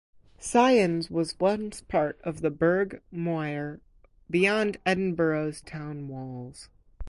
Sciennes 0.39 1.11
was 1.11 1.39
once 1.39 1.81
part 1.81 2.19
of 2.23 2.41
the 2.41 2.49
Burgh 2.49 3.03
Muir 3.11 3.81
beyond 4.31 4.77
Edinburgh's 4.83 5.61
town 5.61 6.07
walls. 6.07 6.69